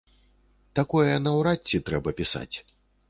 [0.79, 2.55] Такое наўрад ці трэба пісаць.